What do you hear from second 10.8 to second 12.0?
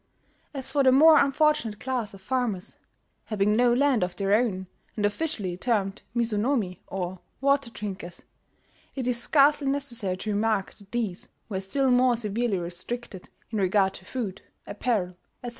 these were still